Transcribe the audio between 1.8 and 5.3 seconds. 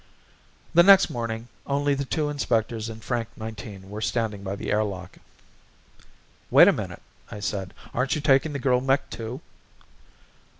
the two inspectors and Frank Nineteen were standing by the airlock.